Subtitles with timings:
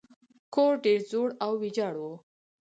[0.53, 2.05] کور ډیر زوړ او ویجاړ و.